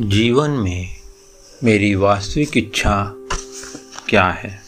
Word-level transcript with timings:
जीवन 0.00 0.50
में 0.50 0.88
मेरी 1.64 1.94
वास्तविक 1.94 2.56
इच्छा 2.56 3.14
क्या 4.08 4.30
है 4.30 4.60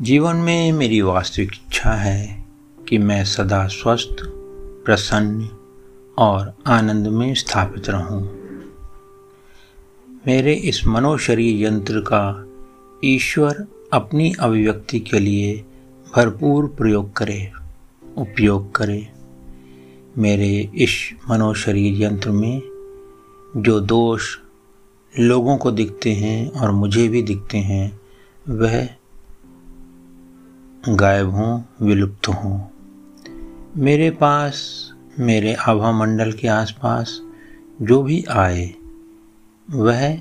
जीवन 0.00 0.36
में 0.36 0.72
मेरी 0.72 1.00
वास्तविक 1.00 1.52
इच्छा 1.52 1.90
है 1.90 2.46
कि 2.88 2.98
मैं 2.98 3.24
सदा 3.24 3.66
स्वस्थ, 3.66 4.16
प्रसन्न 4.84 5.48
और 6.18 6.54
आनंद 6.66 7.06
में 7.06 7.34
स्थापित 7.34 7.90
रहूँ। 7.90 8.22
मेरे 10.26 10.54
इस 10.54 10.86
मनोशरीर 10.86 11.66
यंत्र 11.66 12.00
का 12.00 12.46
ईश्वर 13.04 13.66
अपनी 13.92 14.34
अभिव्यक्ति 14.40 15.00
के 15.00 15.18
लिए 15.18 15.64
भरपूर 16.16 16.66
प्रयोग 16.66 17.16
करे, 17.16 17.52
उपयोग 18.16 18.74
करे 18.74 19.08
मेरे 20.18 20.70
इस 20.74 21.10
मनोशरीर 21.30 22.02
यंत्र 22.02 22.30
में 22.30 22.73
जो 23.56 23.80
दोष 23.80 24.38
लोगों 25.18 25.56
को 25.56 25.70
दिखते 25.70 26.12
हैं 26.12 26.50
और 26.50 26.70
मुझे 26.70 27.08
भी 27.08 27.22
दिखते 27.22 27.58
हैं, 27.58 28.00
वह 28.48 28.88
गायब 30.88 31.30
हों, 31.30 31.62
विलुप्त 31.82 32.28
हों। 32.28 32.60
मेरे 33.76 34.10
पास, 34.10 34.64
मेरे 35.18 35.54
आभा 35.54 35.92
मंडल 35.92 36.32
के 36.32 36.48
आसपास 36.48 37.20
जो 37.82 38.02
भी 38.02 38.24
आए, 38.30 38.74
वह 39.70 40.18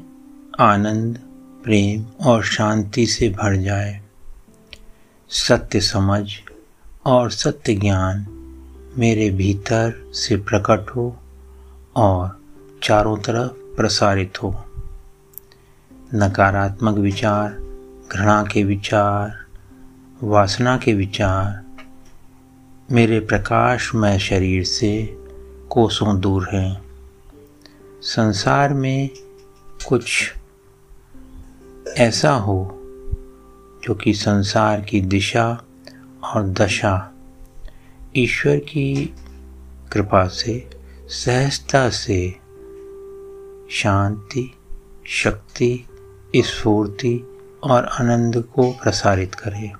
आनंद, 0.59 1.19
प्रेम 1.63 2.05
और 2.25 2.43
शांति 2.43 3.05
से 3.05 3.29
भर 3.29 3.55
जाए। 3.55 4.01
सत्य 5.29 5.81
समझ 5.81 6.31
और 7.05 7.31
सत्य 7.31 7.75
ज्ञान 7.75 8.25
मेरे 8.97 9.29
भीतर 9.29 10.11
से 10.13 10.37
प्रकट 10.37 10.89
हो 10.89 11.17
और 11.95 12.42
चारों 12.83 13.17
तरफ़ 13.17 13.51
प्रसारित 13.77 14.43
हो। 14.43 14.65
नकारात्मक 16.13 16.97
विचार, 16.97 17.49
घृणा 18.11 18.43
के 18.43 18.63
विचार, 18.63 19.45
वासना 20.23 20.77
के 20.77 20.93
विचार 20.93 21.63
मेरे 22.91 23.19
प्रकाशमय 23.19 24.19
शरीर 24.19 24.63
से 24.63 25.17
कोसों 25.69 26.21
दूर 26.21 26.49
हैं। 26.53 26.85
संसार 28.01 28.73
में 28.73 29.09
कुछ 29.87 30.33
ऐसा 31.97 32.33
हो 32.33 32.79
जो 33.83 33.95
कि 33.95 34.13
संसार 34.13 34.81
की 34.81 35.01
दिशा 35.01 35.63
और 36.23 36.47
दशा, 36.49 37.11
ईश्वर 38.15 38.57
की 38.57 39.15
कृपा 39.91 40.27
से, 40.27 40.69
सहजता 41.07 41.89
से 41.89 42.42
शांति, 43.73 44.53
शक्ति, 45.07 45.87
स्फूर्ति 46.35 47.27
और 47.63 47.85
आनंद 47.85 48.43
को 48.55 48.71
प्रसारित 48.71 49.35
करे। 49.35 49.71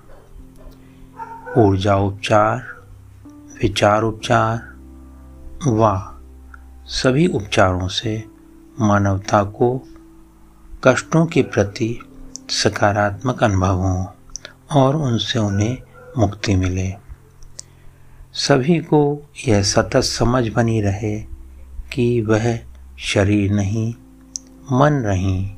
ऊर्जा 1.58 1.96
उपचार, 1.96 2.66
विचार 3.62 4.02
उपचार 4.02 4.74
व 5.68 6.12
सभी 6.86 7.26
उपचारों 7.26 7.88
से 7.88 8.24
मानवता 8.80 9.44
को 9.44 9.88
कष्टों 10.84 11.26
के 11.26 11.42
प्रति 11.42 12.00
सकारात्मक 12.50 13.44
अनुभव 13.44 13.76
हों 13.76 14.06
और 14.72 14.96
उनसे 14.96 15.38
उन्हें 15.38 15.78
मुक्ति 16.18 16.56
मिले। 16.56 16.94
सभी 18.32 18.78
को 18.78 19.30
यह 19.48 19.62
सतत 19.62 20.00
समझ 20.00 20.48
बनी 20.48 20.80
रहे 20.80 21.20
कि 21.92 22.20
वह 22.20 22.73
शरीर 22.98 23.50
नहीं, 23.52 23.94
मन 24.72 24.92
नहीं, 24.92 25.50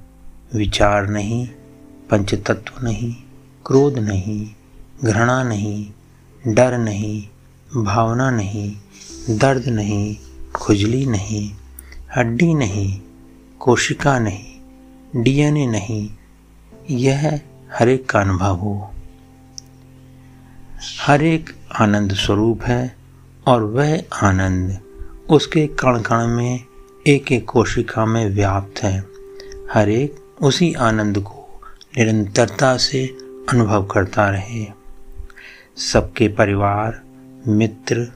विचार 0.55 1.07
नहीं, 1.07 1.49
पंचतत्व 2.11 2.85
नहीं, 2.85 3.15
क्रोध 3.67 3.99
नहीं, 3.99 4.51
घृणा 5.05 5.43
नहीं, 5.43 5.93
डर 6.55 6.79
नहीं, 6.79 7.29
भावना 7.85 8.31
नहीं, 8.31 8.77
दर्द 9.31 9.69
नहीं, 9.69 10.17
खुजली 10.55 11.07
नहीं, 11.07 11.53
हड्डी 12.17 12.55
नहीं, 12.55 13.01
कोशिका 13.59 14.19
नहीं, 14.19 15.23
डीएनए 15.23 15.67
नहीं, 15.67 16.11
यह 16.91 17.41
हर 17.79 17.89
एक 17.89 18.09
का 18.09 18.21
अनुभव 18.21 18.57
हो। 18.57 18.91
हर 21.07 21.23
एक 21.23 21.51
आनंद 21.81 22.13
स्वरूप 22.13 22.63
है 22.63 22.97
और 23.47 23.63
वह 23.63 24.03
आनंद 24.23 24.81
उसके 25.31 25.67
कण 25.67 26.01
कण 26.01 26.27
में 26.27 26.65
एक 27.06 27.33
एक 27.33 27.44
कोशिका 27.44 28.06
में 28.06 28.31
व्याप्त 28.31 28.83
है। 28.83 29.05
हर 29.72 29.89
एक 29.89 30.17
उसी 30.43 30.75
आनंद 30.75 31.19
को 31.19 31.62
निरंतरता 31.99 32.77
से 32.77 33.06
अनुभव 33.49 33.84
करता 33.84 34.31
रहे। 34.31 34.67
सबके 35.77 36.28
परिवार, 36.28 37.03
मित्र, 37.47 38.12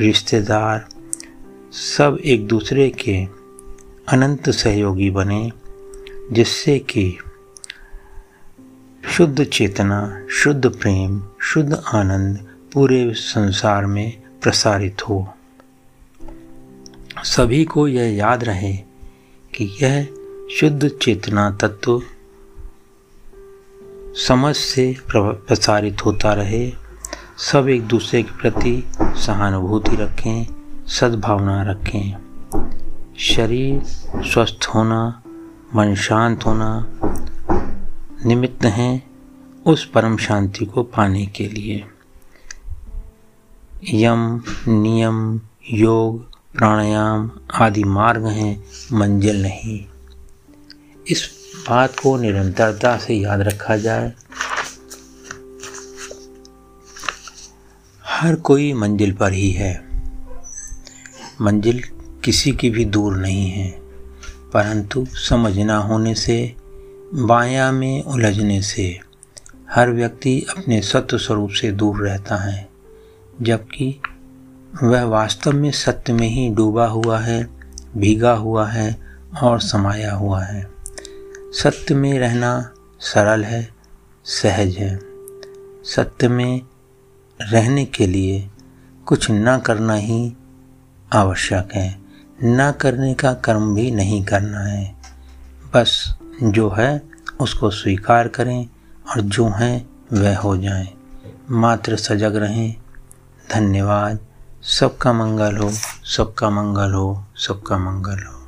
रिश्तेदार, 0.00 0.86
सब 1.72 2.18
एक 2.24 2.46
दूसरे 2.46 2.90
के 2.90 3.24
अनंत 4.08 4.50
सहयोगी 4.50 5.10
बने, 5.10 5.52
जिससे 6.32 6.78
कि 6.78 7.18
शुद्ध 9.16 9.44
चेतना, 9.44 10.26
शुद्ध 10.30 10.68
प्रेम, 10.68 11.22
शुद्ध 11.42 11.82
आनंद 11.94 12.36
पूरे 12.72 13.14
संसार 13.14 13.86
में 13.86 14.22
प्रसारित 14.42 15.02
हो। 15.08 15.33
सभी 17.24 17.64
को 17.64 17.88
यह 17.88 18.16
याद 18.16 18.44
रहे 18.44 18.76
कि 19.54 19.78
यह 19.82 20.08
शुद्ध 20.60 20.88
चेतना 20.88 21.50
तत्व 21.50 22.02
समझ 24.14 24.56
से 24.56 24.96
प्रसारित 25.10 26.04
होता 26.04 26.32
रहे। 26.32 26.72
सब 27.38 27.68
एक 27.68 27.82
दूसरे 27.82 28.22
के 28.22 28.38
प्रति 28.38 28.84
सहानुभूति 28.98 29.96
रखें, 29.96 30.46
सद्भावना 30.86 31.62
रखें। 31.62 32.16
शरीर 33.18 33.82
स्वस्थ 34.22 34.66
होना, 34.74 35.22
मन 35.76 35.94
शांत 35.94 36.46
होना 36.46 36.90
निमित्त 38.26 38.64
हैं 38.64 39.10
उस 39.66 39.84
परम 39.90 40.16
शांति 40.16 40.64
को 40.64 40.82
पाने 40.82 41.26
के 41.26 41.48
लिए। 41.48 41.84
यम, 43.92 44.42
नियम, 44.68 45.40
योग 45.70 46.33
प्राणायाम 46.56 47.30
आदि 47.54 47.84
मार्ग 47.84 48.26
हैं, 48.26 48.64
मंजिल 48.92 49.42
नहीं। 49.42 49.86
इस 51.08 51.30
बात 51.68 52.00
को 52.00 52.16
निरंतरता 52.16 52.96
से 52.96 53.14
याद 53.14 53.40
रखा 53.40 53.76
जाए। 53.76 54.12
हर 58.04 58.34
कोई 58.34 58.72
मंजिल 58.72 59.12
पर 59.12 59.32
ही 59.32 59.50
है। 59.50 59.84
मंजिल 61.40 61.82
किसी 62.24 62.52
की 62.52 62.70
भी 62.70 62.84
दूर 62.84 63.16
नहीं 63.16 63.50
है, 63.50 63.70
परंतु 64.52 65.06
समझ 65.06 65.58
ना 65.58 65.76
होने 65.76 66.14
से, 66.14 66.56
बाया 67.14 67.72
में 67.72 68.02
उलझने 68.02 68.62
से, 68.62 69.00
हर 69.70 69.90
व्यक्ति 69.90 70.46
अपने 70.50 70.80
सत्य 70.82 71.18
स्वरूप 71.18 71.50
से 71.50 71.72
दूर 71.72 72.08
रहता 72.08 72.36
है, 72.36 72.68
जबकि 73.42 74.00
वह 74.82 75.04
वास्तव 75.04 75.52
में 75.52 75.70
सत्य 75.70 76.12
में 76.12 76.28
ही 76.28 76.50
डूबा 76.50 76.86
हुआ 76.86 77.18
है, 77.18 77.48
भीगा 77.96 78.32
हुआ 78.32 78.66
है 78.66 79.00
और 79.42 79.60
समाया 79.60 80.14
हुआ 80.14 80.42
है। 80.42 80.70
सत्य 81.52 81.94
में 81.94 82.18
रहना 82.18 82.74
सरल 83.00 83.44
है, 83.44 83.68
सहज 84.24 84.76
है। 84.76 85.00
सत्य 85.84 86.28
में 86.28 86.60
रहने 87.40 87.84
के 87.84 88.06
लिए 88.06 88.50
कुछ 89.06 89.26
न 89.30 89.58
करना 89.58 89.94
ही 89.94 90.36
आवश्यक 91.12 91.68
है। 91.74 91.98
न 92.44 92.72
करने 92.80 93.14
का 93.14 93.34
कर्म 93.34 93.74
भी 93.74 93.90
नहीं 93.90 94.24
करना 94.24 94.60
है। 94.60 94.94
बस 95.74 96.16
जो 96.42 96.70
है, 96.70 97.02
उसको 97.40 97.70
स्वीकार 97.70 98.28
करें 98.28 98.68
और 99.10 99.20
जो 99.20 99.48
हैं, 99.48 99.88
वह 100.12 100.38
हो 100.38 100.56
जाए। 100.56 100.88
मात्र 101.50 101.96
सजग 101.96 102.36
रहें। 102.36 102.74
धन्यवाद। 103.52 104.18
सबका 104.66 105.12
मंगल 105.12 105.56
हो 105.56 105.70
सबका 106.04 106.50
मंगल 106.50 106.92
हो 106.92 107.24
सबका 107.36 107.78
मंगल 107.78 108.24
हो। 108.24 108.43